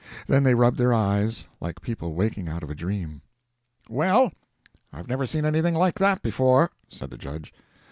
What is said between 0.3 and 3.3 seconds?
they rubbed their eyes like people waking out of a dream.